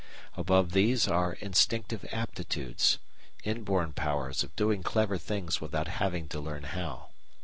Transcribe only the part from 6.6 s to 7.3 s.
how.